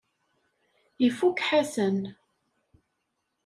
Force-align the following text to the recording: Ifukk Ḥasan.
Ifukk 1.07 1.39
Ḥasan. 1.49 1.99